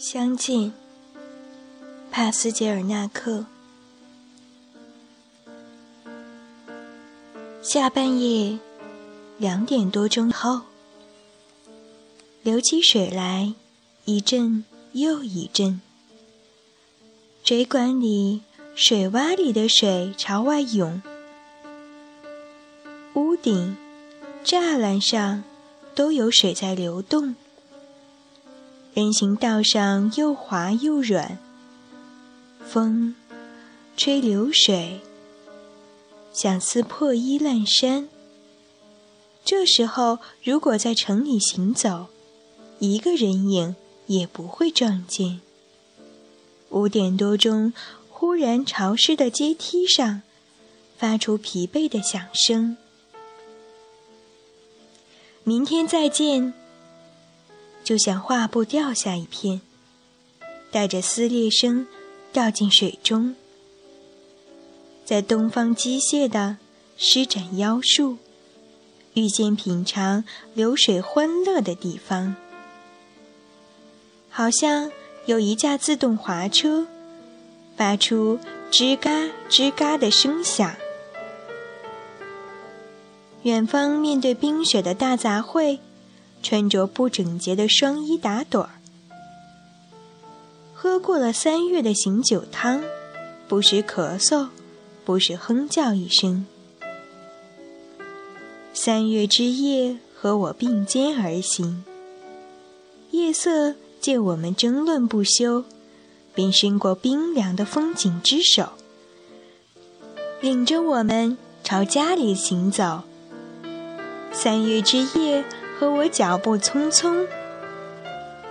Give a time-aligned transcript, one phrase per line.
[0.00, 0.72] 相见，
[2.10, 3.44] 帕斯捷尔纳克。
[7.60, 8.58] 下半夜
[9.36, 10.62] 两点多钟后，
[12.42, 13.52] 流起水来，
[14.08, 15.82] 一阵又一阵。
[17.44, 18.40] 水管里、
[18.74, 21.02] 水洼里的水朝外涌，
[23.12, 23.76] 屋顶、
[24.42, 25.44] 栅栏上
[25.94, 27.36] 都有水在流动。
[28.94, 31.36] 人行道上又滑又软，
[32.66, 33.14] 风
[33.94, 35.02] 吹流水，
[36.32, 38.08] 想撕破衣烂衫。
[39.44, 42.06] 这时候，如果在城里行走，
[42.78, 43.76] 一个人影
[44.08, 45.40] 也不会撞见。
[46.70, 47.72] 五点多钟，
[48.10, 50.20] 忽然潮湿的阶梯上
[50.98, 52.76] 发出疲惫的响声。
[55.44, 56.52] 明天再见。
[57.84, 59.62] 就像画布掉下一片，
[60.70, 61.86] 带着撕裂声
[62.34, 63.34] 掉进水中，
[65.06, 66.58] 在东方机械的
[66.98, 68.18] 施展妖术，
[69.14, 70.22] 遇见品尝
[70.52, 72.36] 流水欢乐的地方，
[74.38, 74.88] 好像
[75.26, 76.86] 有一架自动滑车，
[77.76, 78.38] 发出
[78.70, 79.10] 吱嘎
[79.50, 80.76] 吱嘎的声响。
[83.42, 85.80] 远方面对冰雪的大杂烩。
[86.40, 88.70] 穿着不整洁的双衣打盹儿，
[90.72, 92.84] 喝过了三月的醒酒汤，
[93.48, 94.46] 不时咳嗽，
[95.04, 96.46] 不时哼叫一声。
[98.72, 101.82] 三月之夜和我并肩而行，
[103.10, 105.64] 夜色借我们争论不休，
[106.34, 108.70] 便伸过冰凉的风景之手，
[110.40, 113.02] 领着我们朝家里行走。
[114.32, 115.44] 三月之夜。
[115.78, 117.24] 和我脚步匆匆，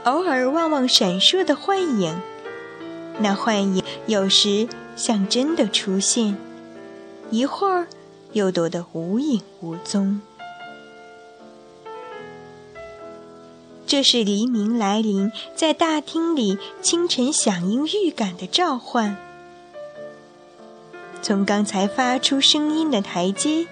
[0.06, 2.22] 偶尔望望闪烁的幻影，
[3.19, 4.66] 那幻影有时
[4.96, 6.38] 像真的出现，
[7.30, 7.86] 一会儿
[8.31, 10.22] 又躲得无影无踪。
[13.88, 19.16] 这是黎明来临，在大厅里清晨响应预感的召唤。
[21.22, 23.66] 从刚才发出声音的台阶，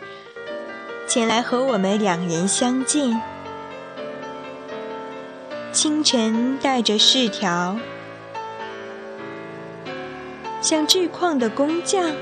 [1.06, 3.22] 前来和我们两人相见。
[5.74, 7.78] 清晨带着饰条，
[10.62, 12.14] 像质矿的工匠，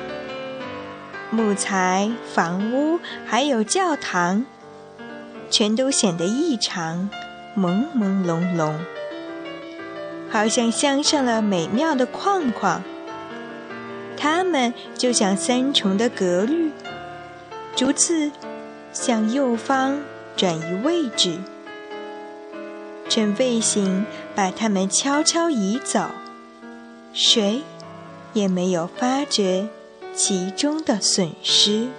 [1.30, 4.48] 木材、房屋还有教堂，
[5.52, 7.12] 全都显得异常
[7.56, 8.74] 朦朦胧胧，
[10.30, 12.84] 好像镶上了美妙的框框。
[14.18, 16.72] 它们就像三重的格律，
[17.75, 18.31] 逐次
[18.92, 20.00] 向右方
[20.36, 21.38] 转移位置。
[23.09, 26.09] 趁卫星把它们悄悄移走，
[27.12, 27.62] 谁
[28.31, 29.68] 也没有发觉
[30.16, 31.90] 其中的损失。